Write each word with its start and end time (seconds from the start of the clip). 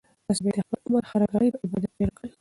تاسو 0.25 0.41
باید 0.43 0.55
د 0.57 0.61
خپل 0.63 0.79
عمر 0.87 1.03
هره 1.11 1.27
ګړۍ 1.31 1.49
په 1.53 1.57
عبادت 1.63 1.91
تېره 1.97 2.13
کړئ. 2.17 2.29